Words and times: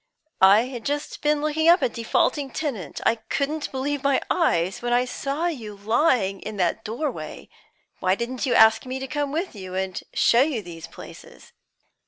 I 0.41 0.61
had 0.61 0.83
just 0.83 1.21
been 1.21 1.41
looking 1.41 1.67
up 1.67 1.83
a 1.83 1.87
defaulting 1.87 2.49
tenant. 2.49 3.01
I 3.05 3.17
couldn't 3.29 3.71
believe 3.71 4.01
my 4.01 4.19
eyes 4.31 4.81
when 4.81 4.93
I 4.93 5.05
saw 5.05 5.45
you 5.45 5.75
lying 5.75 6.41
in 6.41 6.57
that 6.57 6.83
doorway. 6.83 7.49
Why 7.99 8.15
didn't 8.15 8.47
you 8.47 8.55
ask 8.55 8.83
me 8.87 8.97
to 8.97 9.07
come 9.07 9.31
with 9.31 9.53
you, 9.55 9.75
and 9.75 10.01
show 10.11 10.41
you 10.41 10.63
these 10.63 10.87
places?" 10.87 11.53